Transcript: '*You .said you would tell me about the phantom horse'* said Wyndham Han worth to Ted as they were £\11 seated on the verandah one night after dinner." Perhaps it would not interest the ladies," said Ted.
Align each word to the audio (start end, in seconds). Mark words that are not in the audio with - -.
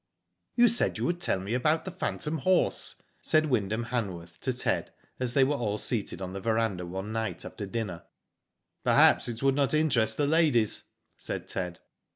'*You 0.55 0.67
.said 0.67 0.97
you 0.97 1.05
would 1.05 1.21
tell 1.21 1.39
me 1.39 1.53
about 1.53 1.85
the 1.85 1.91
phantom 1.91 2.39
horse'* 2.39 2.95
said 3.21 3.45
Wyndham 3.51 3.83
Han 3.83 4.15
worth 4.15 4.39
to 4.39 4.51
Ted 4.51 4.91
as 5.19 5.35
they 5.35 5.43
were 5.43 5.55
£\11 5.57 5.79
seated 5.79 6.23
on 6.23 6.33
the 6.33 6.41
verandah 6.41 6.87
one 6.87 7.11
night 7.11 7.45
after 7.45 7.67
dinner." 7.67 8.05
Perhaps 8.83 9.27
it 9.27 9.43
would 9.43 9.53
not 9.53 9.75
interest 9.75 10.17
the 10.17 10.25
ladies," 10.25 10.85
said 11.17 11.47
Ted. 11.47 11.81